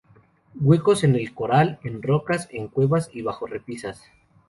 Huecos 0.59 1.03
en 1.03 1.13
el 1.13 1.31
coral, 1.35 1.77
en 1.83 2.01
rocas, 2.01 2.47
en 2.49 2.69
cuevas 2.69 3.11
y 3.13 3.21
bajo 3.21 3.45
repisas. 3.45 4.01